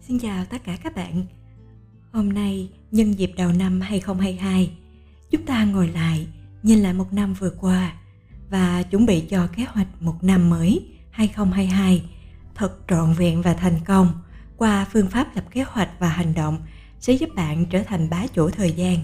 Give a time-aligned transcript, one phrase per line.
[0.00, 1.26] Xin chào tất cả các bạn.
[2.12, 4.70] Hôm nay nhân dịp đầu năm 2022,
[5.30, 6.26] chúng ta ngồi lại
[6.62, 7.92] nhìn lại một năm vừa qua
[8.50, 12.02] và chuẩn bị cho kế hoạch một năm mới 2022
[12.54, 14.22] thật trọn vẹn và thành công
[14.56, 16.58] qua phương pháp lập kế hoạch và hành động
[16.98, 18.98] sẽ giúp bạn trở thành bá chủ thời gian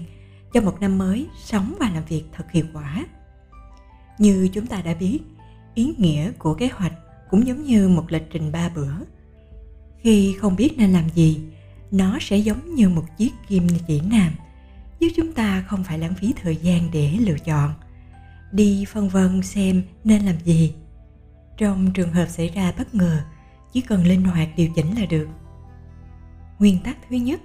[0.53, 3.05] cho một năm mới sống và làm việc thật hiệu quả.
[4.17, 5.19] Như chúng ta đã biết,
[5.77, 6.93] ý nghĩa của kế hoạch
[7.29, 8.93] cũng giống như một lịch trình ba bữa.
[9.99, 11.41] Khi không biết nên làm gì,
[11.91, 14.33] nó sẽ giống như một chiếc kim chỉ nam
[14.99, 17.73] giúp chúng ta không phải lãng phí thời gian để lựa chọn
[18.51, 20.73] đi phân vân xem nên làm gì.
[21.57, 23.21] Trong trường hợp xảy ra bất ngờ
[23.73, 25.27] chỉ cần linh hoạt điều chỉnh là được.
[26.59, 27.41] Nguyên tắc thứ nhất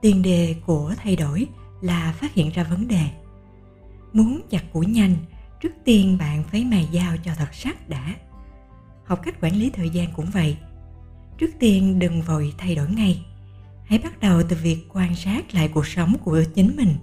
[0.00, 1.46] tiền đề của thay đổi
[1.80, 3.04] là phát hiện ra vấn đề.
[4.12, 5.16] Muốn chặt củi nhanh
[5.60, 8.14] trước tiên bạn phải mài dao cho thật sắc đã.
[9.04, 10.56] Học cách quản lý thời gian cũng vậy.
[11.38, 13.24] Trước tiên đừng vội thay đổi ngay.
[13.84, 16.94] Hãy bắt đầu từ việc quan sát lại cuộc sống của chính mình.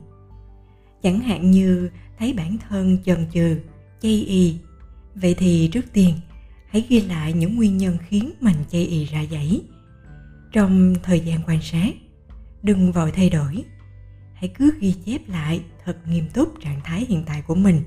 [1.04, 1.90] Chẳng hạn như
[2.20, 3.60] thấy bản thân chần chừ,
[4.02, 4.58] chây y.
[5.16, 6.16] Vậy thì trước tiên,
[6.70, 9.62] hãy ghi lại những nguyên nhân khiến mình chây y ra giấy
[10.56, 11.94] trong thời gian quan sát,
[12.64, 13.64] đừng vội thay đổi.
[14.34, 17.84] Hãy cứ ghi chép lại thật nghiêm túc trạng thái hiện tại của mình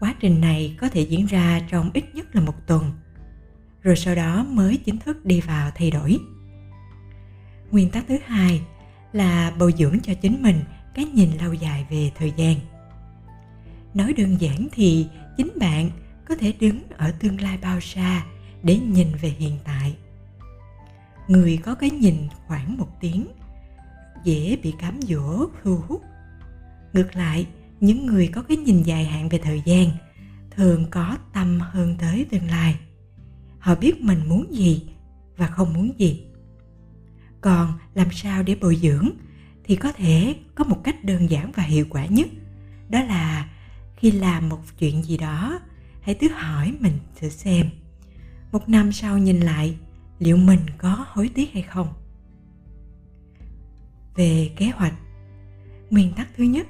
[0.00, 2.92] quá trình này có thể diễn ra trong ít nhất là một tuần.
[3.82, 6.18] Rồi sau đó mới chính thức đi vào thay đổi.
[7.70, 8.60] Nguyên tắc thứ hai
[9.12, 10.60] là bồi dưỡng cho chính mình
[10.94, 12.56] cái nhìn lâu dài về thời gian.
[13.94, 15.90] Nói đơn giản thì chính bạn
[16.28, 18.24] có thể đứng ở tương lai bao xa
[18.62, 19.96] để nhìn về hiện tại.
[21.28, 22.16] Người có cái nhìn
[22.46, 23.26] khoảng một tiếng,
[24.24, 26.02] dễ bị cám dỗ, thu hút.
[26.92, 27.46] Ngược lại
[27.80, 29.90] những người có cái nhìn dài hạn về thời gian,
[30.50, 32.76] thường có tâm hơn tới tương lai.
[33.58, 34.86] Họ biết mình muốn gì
[35.36, 36.24] và không muốn gì.
[37.40, 39.10] Còn làm sao để bồi dưỡng
[39.64, 42.28] thì có thể có một cách đơn giản và hiệu quả nhất,
[42.88, 43.50] đó là
[43.96, 45.60] khi làm một chuyện gì đó,
[46.00, 47.70] hãy tự hỏi mình thử xem,
[48.52, 49.76] một năm sau nhìn lại,
[50.18, 51.88] liệu mình có hối tiếc hay không?
[54.14, 54.94] Về kế hoạch,
[55.90, 56.66] nguyên tắc thứ nhất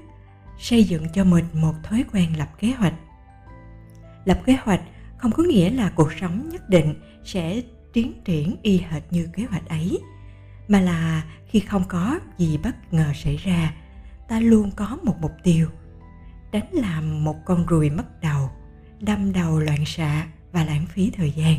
[0.59, 2.95] xây dựng cho mình một thói quen lập kế hoạch.
[4.25, 4.81] Lập kế hoạch
[5.19, 6.95] không có nghĩa là cuộc sống nhất định
[7.25, 7.63] sẽ
[7.93, 9.99] tiến triển y hệt như kế hoạch ấy,
[10.69, 13.75] mà là khi không có gì bất ngờ xảy ra,
[14.29, 15.69] ta luôn có một mục tiêu
[16.53, 18.51] tránh làm một con ruồi mất đầu,
[19.01, 21.59] đâm đầu loạn xạ và lãng phí thời gian.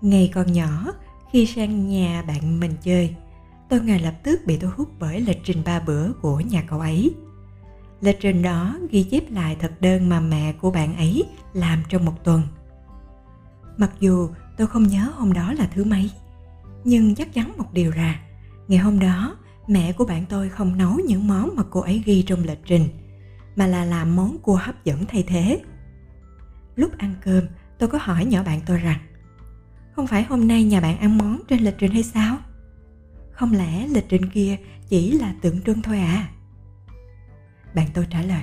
[0.00, 0.92] Ngày còn nhỏ,
[1.32, 3.14] khi sang nhà bạn mình chơi,
[3.68, 6.80] tôi ngay lập tức bị thu hút bởi lịch trình ba bữa của nhà cậu
[6.80, 7.14] ấy
[8.00, 12.04] lịch trình đó ghi chép lại thực đơn mà mẹ của bạn ấy làm trong
[12.04, 12.42] một tuần.
[13.76, 16.10] Mặc dù tôi không nhớ hôm đó là thứ mấy,
[16.84, 18.20] nhưng chắc chắn một điều là
[18.68, 19.36] ngày hôm đó
[19.68, 22.88] mẹ của bạn tôi không nấu những món mà cô ấy ghi trong lịch trình,
[23.56, 25.60] mà là làm món cua hấp dẫn thay thế.
[26.76, 27.44] Lúc ăn cơm,
[27.78, 28.98] tôi có hỏi nhỏ bạn tôi rằng,
[29.92, 32.36] không phải hôm nay nhà bạn ăn món trên lịch trình hay sao?
[33.32, 34.56] Không lẽ lịch trình kia
[34.88, 36.28] chỉ là tượng trưng thôi à?
[37.74, 38.42] Bạn tôi trả lời,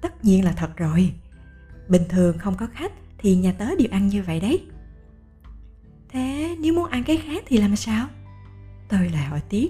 [0.00, 1.12] tất nhiên là thật rồi.
[1.88, 4.66] Bình thường không có khách thì nhà tớ đều ăn như vậy đấy.
[6.08, 8.08] Thế nếu muốn ăn cái khác thì làm sao?
[8.88, 9.68] Tôi lại hỏi tiếp.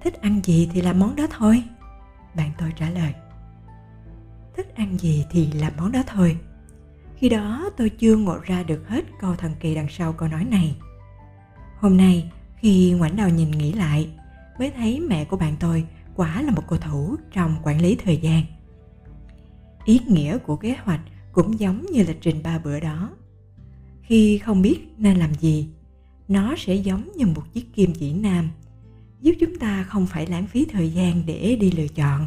[0.00, 1.62] Thích ăn gì thì làm món đó thôi.
[2.36, 3.14] Bạn tôi trả lời.
[4.56, 6.38] Thích ăn gì thì làm món đó thôi.
[7.16, 10.44] Khi đó tôi chưa ngộ ra được hết câu thần kỳ đằng sau câu nói
[10.44, 10.76] này.
[11.76, 14.10] Hôm nay, khi ngoảnh đầu nhìn nghĩ lại,
[14.58, 18.16] mới thấy mẹ của bạn tôi quả là một cầu thủ trong quản lý thời
[18.16, 18.42] gian.
[19.84, 21.00] Ý nghĩa của kế hoạch
[21.32, 23.10] cũng giống như lịch trình ba bữa đó.
[24.02, 25.68] Khi không biết nên làm gì,
[26.28, 28.50] nó sẽ giống như một chiếc kim chỉ nam,
[29.20, 32.26] giúp chúng ta không phải lãng phí thời gian để đi lựa chọn,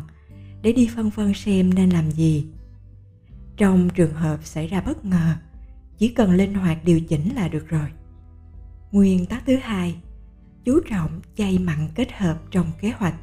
[0.61, 2.45] để đi phân vân xem nên làm gì.
[3.57, 5.35] Trong trường hợp xảy ra bất ngờ,
[5.97, 7.87] chỉ cần linh hoạt điều chỉnh là được rồi.
[8.91, 9.95] Nguyên tắc thứ hai,
[10.65, 13.15] chú trọng chay mặn kết hợp trong kế hoạch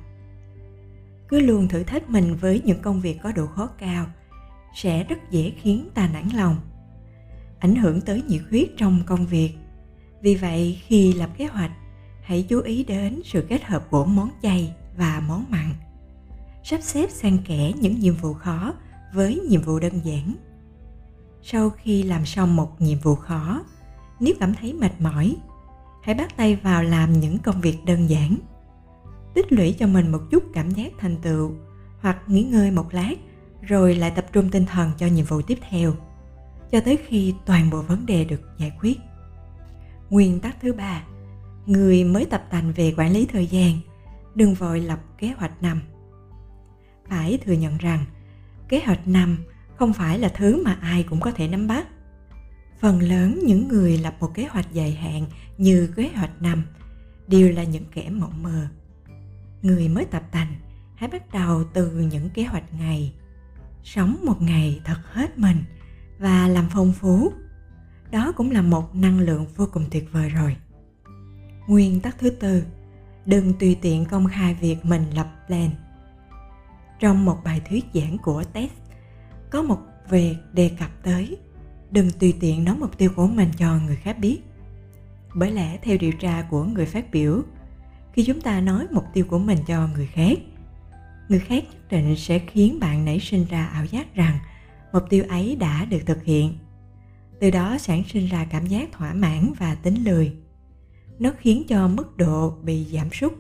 [1.28, 4.06] cứ luôn thử thách mình với những công việc có độ khó cao,
[4.74, 6.56] sẽ rất dễ khiến ta nản lòng,
[7.58, 9.50] ảnh hưởng tới nhiệt huyết trong công việc.
[10.22, 11.70] Vì vậy, khi lập kế hoạch,
[12.22, 15.70] hãy chú ý đến sự kết hợp của món chay và món mặn.
[16.64, 18.74] Sắp xếp xen kẽ những nhiệm vụ khó
[19.14, 20.34] với nhiệm vụ đơn giản.
[21.42, 23.64] Sau khi làm xong một nhiệm vụ khó,
[24.20, 25.36] nếu cảm thấy mệt mỏi,
[26.02, 28.36] hãy bắt tay vào làm những công việc đơn giản
[29.36, 31.52] tích lũy cho mình một chút cảm giác thành tựu,
[32.00, 33.14] hoặc nghỉ ngơi một lát,
[33.62, 35.94] rồi lại tập trung tinh thần cho nhiệm vụ tiếp theo,
[36.70, 38.98] cho tới khi toàn bộ vấn đề được giải quyết.
[40.10, 41.02] Nguyên tắc thứ ba,
[41.66, 43.78] người mới tập tành về quản lý thời gian,
[44.34, 45.80] đừng vội lập kế hoạch năm.
[47.08, 48.04] Phải thừa nhận rằng,
[48.68, 49.38] kế hoạch năm
[49.76, 51.86] không phải là thứ mà ai cũng có thể nắm bắt.
[52.80, 55.26] Phần lớn những người lập một kế hoạch dài hạn
[55.58, 56.62] như kế hoạch năm
[57.28, 58.68] đều là những kẻ mộng mơ
[59.62, 60.54] người mới tập tành
[60.94, 63.12] hãy bắt đầu từ những kế hoạch ngày.
[63.84, 65.64] Sống một ngày thật hết mình
[66.18, 67.32] và làm phong phú.
[68.10, 70.56] Đó cũng là một năng lượng vô cùng tuyệt vời rồi.
[71.66, 72.64] Nguyên tắc thứ tư,
[73.26, 75.70] đừng tùy tiện công khai việc mình lập plan.
[77.00, 78.72] Trong một bài thuyết giảng của test
[79.50, 79.78] có một
[80.10, 81.36] việc đề cập tới,
[81.90, 84.40] đừng tùy tiện nói mục tiêu của mình cho người khác biết.
[85.34, 87.42] Bởi lẽ, theo điều tra của người phát biểu
[88.16, 90.38] khi chúng ta nói mục tiêu của mình cho người khác.
[91.28, 94.38] Người khác nhất định sẽ khiến bạn nảy sinh ra ảo giác rằng
[94.92, 96.58] mục tiêu ấy đã được thực hiện.
[97.40, 100.32] Từ đó sản sinh ra cảm giác thỏa mãn và tính lười.
[101.18, 103.32] Nó khiến cho mức độ bị giảm sút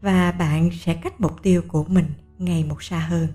[0.00, 2.06] và bạn sẽ cách mục tiêu của mình
[2.38, 3.28] ngày một xa hơn.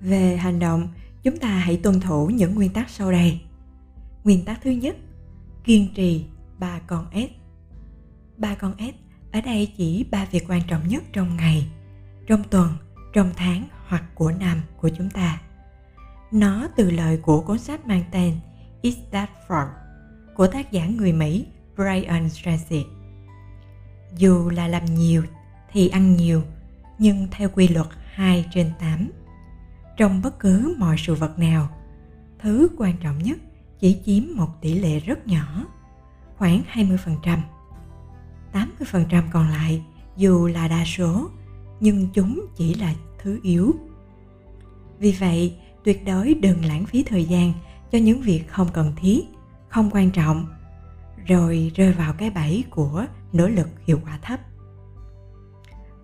[0.00, 0.88] Về hành động,
[1.22, 3.40] chúng ta hãy tuân thủ những nguyên tắc sau đây.
[4.24, 4.96] Nguyên tắc thứ nhất,
[5.64, 6.24] kiên trì
[6.58, 7.30] ba con s.
[8.38, 11.68] Ba con s ở đây chỉ ba việc quan trọng nhất trong ngày
[12.26, 12.72] trong tuần
[13.12, 15.40] trong tháng hoặc của năm của chúng ta
[16.32, 18.38] nó từ lời của cuốn sách mang tên
[18.82, 19.66] Is That From
[20.34, 21.46] của tác giả người Mỹ
[21.76, 22.86] Brian Tracy.
[24.16, 25.22] Dù là làm nhiều
[25.72, 26.42] thì ăn nhiều,
[26.98, 29.10] nhưng theo quy luật 2 trên 8.
[29.96, 31.68] Trong bất cứ mọi sự vật nào,
[32.38, 33.38] thứ quan trọng nhất
[33.78, 35.64] chỉ chiếm một tỷ lệ rất nhỏ,
[36.36, 37.38] khoảng 20%.
[38.52, 39.82] 80% còn lại
[40.16, 41.30] dù là đa số,
[41.80, 43.74] nhưng chúng chỉ là thứ yếu.
[44.98, 47.52] Vì vậy, tuyệt đối đừng lãng phí thời gian
[47.92, 49.20] cho những việc không cần thiết,
[49.68, 50.46] không quan trọng,
[51.26, 54.40] rồi rơi vào cái bẫy của nỗ lực hiệu quả thấp.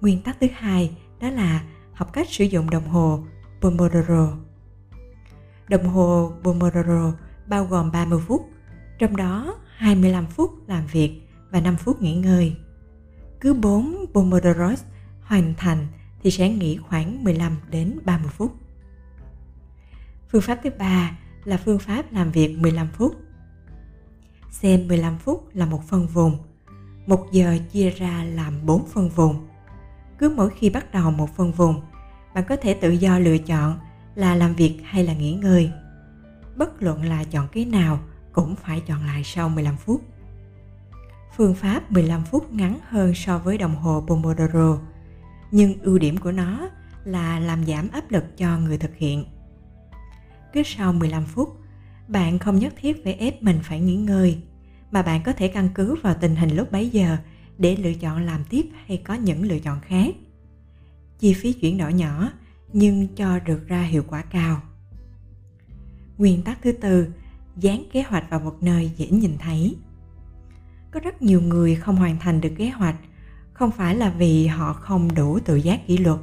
[0.01, 3.25] Nguyên tắc thứ hai đó là học cách sử dụng đồng hồ
[3.61, 4.33] Pomodoro.
[5.69, 7.13] Đồng hồ Pomodoro
[7.47, 8.49] bao gồm 30 phút,
[8.99, 12.57] trong đó 25 phút làm việc và 5 phút nghỉ ngơi.
[13.41, 14.75] Cứ 4 Pomodoro
[15.23, 15.87] hoàn thành
[16.23, 18.53] thì sẽ nghỉ khoảng 15 đến 30 phút.
[20.29, 23.17] Phương pháp thứ ba là phương pháp làm việc 15 phút.
[24.51, 26.39] Xem 15 phút là một phân vùng.
[27.07, 29.47] 1 giờ chia ra làm 4 phân vùng.
[30.19, 31.81] Cứ mỗi khi bắt đầu một phân vùng,
[32.35, 33.79] bạn có thể tự do lựa chọn
[34.15, 35.71] là làm việc hay là nghỉ ngơi.
[36.57, 37.99] Bất luận là chọn cái nào
[38.33, 40.03] cũng phải chọn lại sau 15 phút.
[41.37, 44.79] Phương pháp 15 phút ngắn hơn so với đồng hồ Pomodoro,
[45.51, 46.69] nhưng ưu điểm của nó
[47.05, 49.25] là làm giảm áp lực cho người thực hiện
[50.53, 51.57] cứ sau 15 phút,
[52.09, 54.39] bạn không nhất thiết phải ép mình phải nghỉ ngơi,
[54.91, 57.17] mà bạn có thể căn cứ vào tình hình lúc bấy giờ
[57.59, 60.15] để lựa chọn làm tiếp hay có những lựa chọn khác.
[61.19, 62.33] Chi phí chuyển đổi nhỏ
[62.73, 64.61] nhưng cho được ra hiệu quả cao.
[66.19, 67.09] Nguyên tắc thứ tư,
[67.57, 69.77] dán kế hoạch vào một nơi dễ nhìn thấy.
[70.91, 72.97] Có rất nhiều người không hoàn thành được kế hoạch,
[73.53, 76.19] không phải là vì họ không đủ tự giác kỷ luật,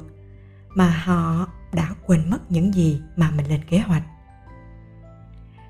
[0.68, 4.02] mà họ đã quên mất những gì mà mình lên kế hoạch.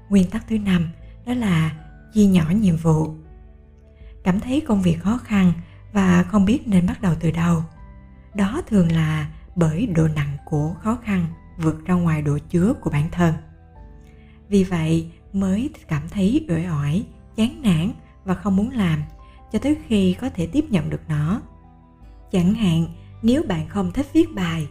[0.08, 0.88] Nguyên tắc thứ năm,
[1.26, 1.72] đó là
[2.14, 3.14] chia nhỏ nhiệm vụ.
[4.24, 5.52] Cảm thấy công việc khó khăn
[5.92, 7.62] và không biết nên bắt đầu từ đâu.
[8.34, 11.26] Đó thường là bởi độ nặng của khó khăn
[11.58, 13.34] vượt ra ngoài độ chứa của bản thân.
[14.48, 17.06] Vì vậy mới cảm thấy uể oải,
[17.36, 17.92] chán nản
[18.26, 19.02] và không muốn làm
[19.52, 21.40] cho tới khi có thể tiếp nhận được nó
[22.32, 22.86] chẳng hạn
[23.22, 24.66] nếu bạn không thích viết bài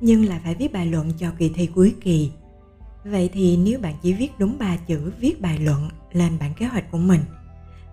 [0.00, 2.30] nhưng lại phải viết bài luận cho kỳ thi cuối kỳ
[3.10, 6.66] Vậy thì nếu bạn chỉ viết đúng ba chữ viết bài luận lên bản kế
[6.66, 7.20] hoạch của mình,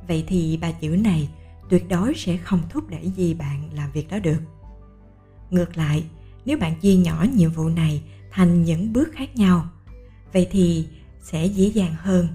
[0.08, 1.29] vậy thì ba chữ này
[1.70, 4.39] tuyệt đối sẽ không thúc đẩy gì bạn làm việc đó được.
[5.50, 6.03] Ngược lại,
[6.46, 9.65] nếu bạn chia nhỏ nhiệm vụ này thành những bước khác nhau,
[10.34, 10.88] vậy thì
[11.22, 12.27] sẽ dễ dàng hơn.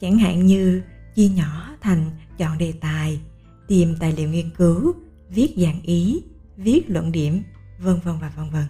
[0.00, 0.82] Chẳng hạn như
[1.14, 3.20] chia nhỏ thành chọn đề tài,
[3.68, 4.94] tìm tài liệu nghiên cứu,
[5.28, 6.22] viết dạng ý,
[6.56, 7.42] viết luận điểm,
[7.78, 8.64] vân vân và vân vân.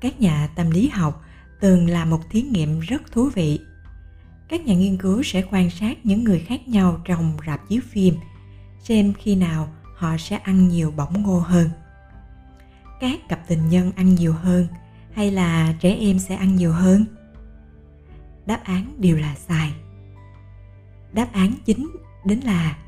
[0.00, 1.24] Các nhà tâm lý học
[1.60, 3.60] từng làm một thí nghiệm rất thú vị.
[4.48, 8.14] Các nhà nghiên cứu sẽ quan sát những người khác nhau trong rạp chiếu phim
[8.78, 11.70] xem khi nào họ sẽ ăn nhiều bỏng ngô hơn.
[13.00, 14.66] Các cặp tình nhân ăn nhiều hơn
[15.12, 17.04] hay là trẻ em sẽ ăn nhiều hơn?
[18.50, 19.72] Đáp án đều là sai
[21.12, 21.90] đáp án chính
[22.24, 22.78] đến là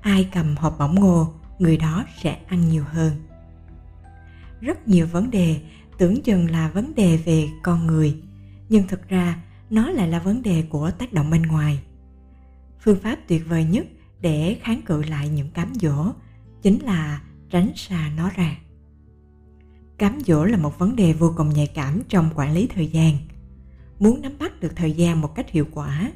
[0.00, 3.12] ai cầm hộp bỏng ngô, người đó sẽ ăn nhiều hơn.
[4.60, 5.60] Rất nhiều vấn đề
[5.98, 8.22] tưởng chừng là vấn đề về con người,
[8.68, 11.80] nhưng thực ra nó lại là vấn đề của tác động bên ngoài.
[12.80, 13.86] Phương pháp tuyệt vời nhất
[14.20, 16.12] để kháng cự lại những cám dỗ
[16.62, 18.56] chính là tránh xa nó ra.
[19.98, 23.18] Cám dỗ là một vấn đề vô cùng nhạy cảm trong quản lý thời gian
[23.98, 26.12] muốn nắm bắt được thời gian một cách hiệu quả,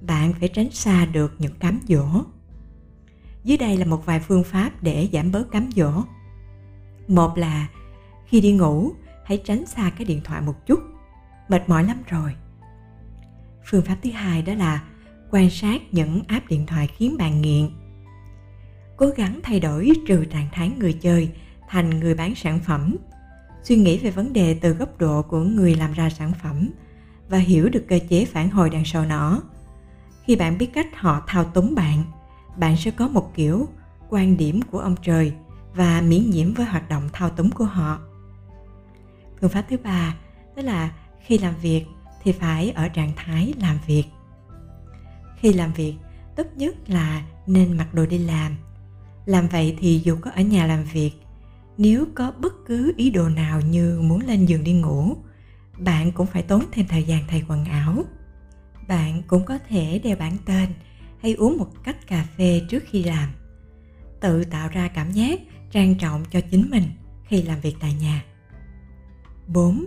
[0.00, 2.06] bạn phải tránh xa được những cám dỗ.
[3.44, 5.92] Dưới đây là một vài phương pháp để giảm bớt cám dỗ.
[7.08, 7.68] Một là,
[8.26, 8.92] khi đi ngủ,
[9.24, 10.80] hãy tránh xa cái điện thoại một chút.
[11.48, 12.34] Mệt mỏi lắm rồi.
[13.70, 14.84] Phương pháp thứ hai đó là
[15.30, 17.70] quan sát những app điện thoại khiến bạn nghiện.
[18.96, 21.30] Cố gắng thay đổi trừ trạng thái người chơi
[21.68, 22.96] thành người bán sản phẩm.
[23.62, 26.70] Suy nghĩ về vấn đề từ góc độ của người làm ra sản phẩm
[27.30, 29.42] và hiểu được cơ chế phản hồi đằng sau nó.
[30.24, 32.02] Khi bạn biết cách họ thao túng bạn
[32.56, 33.68] bạn sẽ có một kiểu
[34.08, 35.32] quan điểm của ông trời
[35.74, 38.00] và miễn nhiễm với hoạt động thao túng của họ.
[39.40, 40.14] Phương pháp thứ ba,
[40.56, 41.84] đó là khi làm việc
[42.22, 44.04] thì phải ở trạng thái làm việc.
[45.36, 45.94] Khi làm việc,
[46.36, 48.56] tốt nhất là nên mặc đồ đi làm.
[49.26, 51.12] Làm vậy thì dù có ở nhà làm việc,
[51.78, 55.16] nếu có bất cứ ý đồ nào như muốn lên giường đi ngủ
[55.80, 58.04] bạn cũng phải tốn thêm thời gian thay quần áo.
[58.88, 60.68] Bạn cũng có thể đeo bản tên
[61.22, 63.28] hay uống một cách cà phê trước khi làm.
[64.20, 66.84] Tự tạo ra cảm giác trang trọng cho chính mình
[67.24, 68.24] khi làm việc tại nhà.
[69.46, 69.84] 4.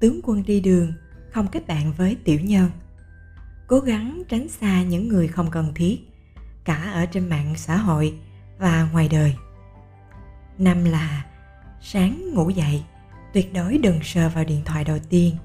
[0.00, 0.92] Tướng quân đi đường
[1.30, 2.70] không kết bạn với tiểu nhân.
[3.66, 5.98] Cố gắng tránh xa những người không cần thiết,
[6.64, 8.14] cả ở trên mạng xã hội
[8.58, 9.36] và ngoài đời.
[10.58, 11.24] Năm là
[11.80, 12.84] sáng ngủ dậy
[13.32, 15.36] tuyệt đối đừng sờ vào điện thoại đầu tiên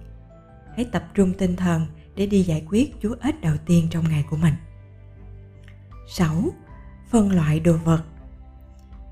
[0.75, 4.23] hãy tập trung tinh thần để đi giải quyết chú ếch đầu tiên trong ngày
[4.29, 4.53] của mình
[6.07, 6.43] 6.
[7.09, 8.03] Phân loại đồ vật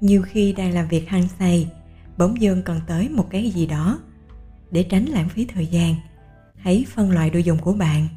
[0.01, 1.71] Nhiều khi đang làm việc hăng say,
[2.17, 3.99] bỗng dưng cần tới một cái gì đó.
[4.71, 5.95] Để tránh lãng phí thời gian,
[6.55, 8.07] hãy phân loại đồ dùng của bạn.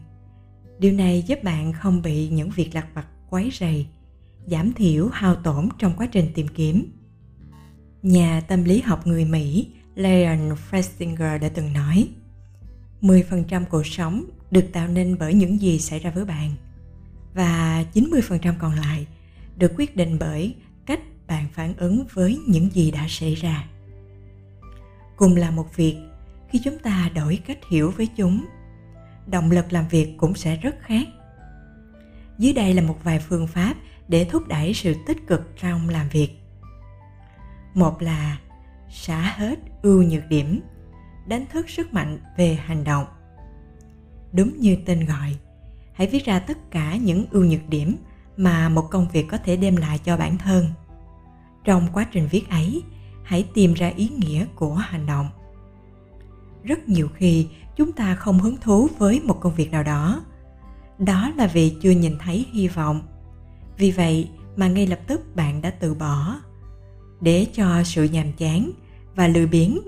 [0.78, 3.86] Điều này giúp bạn không bị những việc lặt vặt quấy rầy,
[4.46, 6.92] giảm thiểu hao tổn trong quá trình tìm kiếm.
[8.02, 12.08] Nhà tâm lý học người Mỹ Leon Festinger đã từng nói
[13.02, 16.50] 10% cuộc sống được tạo nên bởi những gì xảy ra với bạn
[17.34, 19.06] và 90% còn lại
[19.56, 20.54] được quyết định bởi
[20.86, 23.64] cách bạn phản ứng với những gì đã xảy ra.
[25.16, 25.96] Cùng là một việc,
[26.50, 28.44] khi chúng ta đổi cách hiểu với chúng,
[29.26, 31.08] động lực làm việc cũng sẽ rất khác.
[32.38, 33.74] Dưới đây là một vài phương pháp
[34.08, 36.30] để thúc đẩy sự tích cực trong làm việc.
[37.74, 38.38] Một là
[38.90, 40.60] xả hết ưu nhược điểm,
[41.26, 43.04] đánh thức sức mạnh về hành động.
[44.32, 45.36] Đúng như tên gọi,
[45.92, 47.96] hãy viết ra tất cả những ưu nhược điểm
[48.36, 50.66] mà một công việc có thể đem lại cho bản thân.
[51.64, 52.82] Trong quá trình viết ấy
[53.24, 55.30] hãy tìm ra ý nghĩa của hành động.
[56.64, 60.22] Rất nhiều khi chúng ta không hứng thú với một công việc nào đó.
[60.98, 63.02] Đó là vì chưa nhìn thấy hy vọng.
[63.76, 66.36] Vì vậy mà ngay lập tức bạn đã từ bỏ
[67.20, 68.70] để cho sự nhàm chán
[69.14, 69.78] và lười biếng.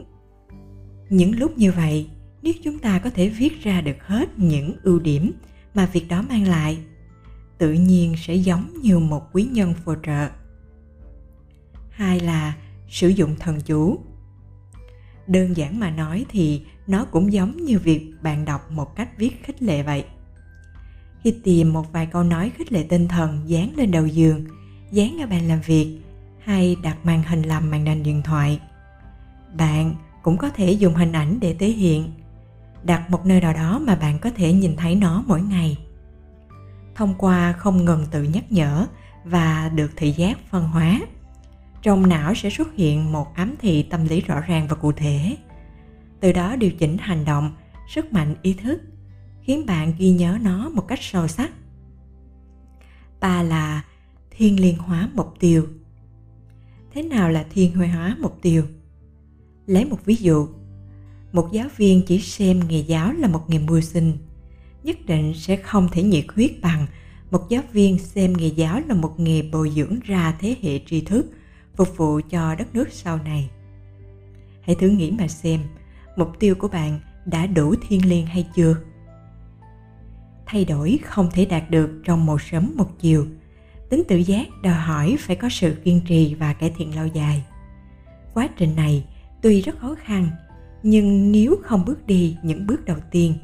[1.09, 2.11] Những lúc như vậy,
[2.43, 5.33] nếu chúng ta có thể viết ra được hết những ưu điểm
[5.75, 6.79] mà việc đó mang lại,
[7.59, 10.29] tự nhiên sẽ giống như một quý nhân phù trợ.
[11.91, 12.55] Hai là
[12.89, 13.99] sử dụng thần chú.
[15.27, 19.45] Đơn giản mà nói thì nó cũng giống như việc bạn đọc một cách viết
[19.45, 20.05] khích lệ vậy.
[21.25, 24.45] Khi tìm một vài câu nói khích lệ tinh thần dán lên đầu giường,
[24.93, 26.01] dán ở bàn làm việc
[26.51, 28.61] hay đặt màn hình làm màn hình điện thoại.
[29.59, 32.13] Bạn cũng có thể dùng hình ảnh để thể hiện,
[32.83, 35.79] đặt một nơi nào đó mà bạn có thể nhìn thấy nó mỗi ngày.
[36.95, 38.87] Thông qua không ngừng tự nhắc nhở
[39.25, 41.01] và được thị giác phân hóa,
[41.83, 45.37] trong não sẽ xuất hiện một ám thị tâm lý rõ ràng và cụ thể.
[46.21, 47.53] Từ đó điều chỉnh hành động,
[47.89, 48.81] sức mạnh, ý thức,
[49.43, 51.51] khiến bạn ghi nhớ nó một cách sâu sắc.
[53.21, 53.85] Ba là
[54.31, 55.67] thiên liên hóa mục tiêu
[56.95, 58.65] thế nào là thiên hóa mục tiêu?
[59.67, 60.49] Lấy một ví dụ.
[61.33, 64.13] Một giáo viên chỉ xem nghề giáo là một nghề mưu sinh,
[64.83, 66.87] nhất định sẽ không thể nhiệt huyết bằng
[67.31, 71.01] một giáo viên xem nghề giáo là một nghề bồi dưỡng ra thế hệ tri
[71.01, 71.27] thức
[71.77, 73.51] phục vụ cho đất nước sau này.
[74.61, 75.61] Hãy thử nghĩ mà xem,
[76.17, 78.77] mục tiêu của bạn đã đủ thiêng liêng hay chưa?
[80.47, 83.27] Thay đổi không thể đạt được trong một sớm một chiều
[83.91, 87.45] tính tự giác đòi hỏi phải có sự kiên trì và cải thiện lâu dài.
[88.35, 89.05] Quá trình này
[89.43, 90.31] tuy rất khó khăn,
[90.83, 93.35] nhưng nếu không bước đi những bước đầu tiên,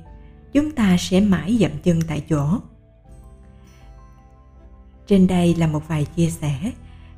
[0.52, 2.58] chúng ta sẽ mãi dậm chân tại chỗ.
[5.06, 6.72] Trên đây là một vài chia sẻ.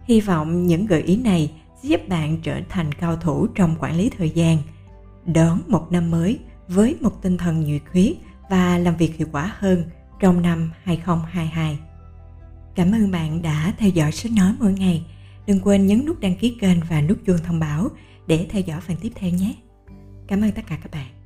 [0.04, 3.96] Hy vọng những gợi ý này sẽ giúp bạn trở thành cao thủ trong quản
[3.96, 4.58] lý thời gian,
[5.26, 8.12] đón một năm mới với một tinh thần nhiệt huyết
[8.50, 9.84] và làm việc hiệu quả hơn
[10.20, 11.78] trong năm 2022.
[12.78, 15.02] Cảm ơn bạn đã theo dõi sách nói mỗi ngày.
[15.46, 17.88] Đừng quên nhấn nút đăng ký kênh và nút chuông thông báo
[18.26, 19.54] để theo dõi phần tiếp theo nhé.
[20.28, 21.17] Cảm ơn tất cả các bạn.